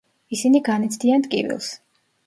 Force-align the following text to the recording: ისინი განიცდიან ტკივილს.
ისინი 0.37 0.61
განიცდიან 0.71 1.29
ტკივილს. 1.29 1.73